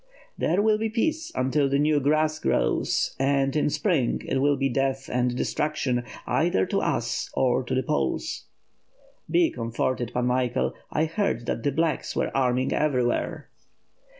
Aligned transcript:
"There 0.35 0.63
will 0.63 0.79
be 0.79 0.89
peace 0.89 1.31
until 1.35 1.69
the 1.69 1.77
new 1.77 1.99
grass 1.99 2.39
grows; 2.39 3.15
and 3.19 3.55
in 3.55 3.69
spring 3.69 4.23
it 4.25 4.37
will 4.41 4.57
be 4.57 4.67
death 4.67 5.07
and 5.13 5.37
destruction— 5.37 6.03
either 6.25 6.65
to 6.65 6.81
us 6.81 7.29
or 7.35 7.63
the 7.63 7.83
Poles." 7.83 8.45
"He 9.31 9.51
comforted, 9.51 10.11
Pan 10.11 10.25
Michael, 10.25 10.73
I 10.89 11.05
heard 11.05 11.45
that 11.45 11.61
the 11.61 11.71
blacks 11.71 12.15
were 12.15 12.35
arming 12.35 12.73
everywhere." 12.73 13.49